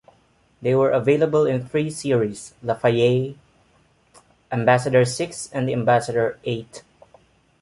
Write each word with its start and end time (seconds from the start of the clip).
They 0.63 0.73
were 0.73 0.89
available 0.89 1.45
in 1.45 1.63
three 1.67 1.91
series- 1.91 2.55
LaFayette, 2.65 3.37
Ambassador 4.51 5.05
Six 5.05 5.47
and 5.53 5.69
Ambassador 5.69 6.39
Eight. 6.43 6.81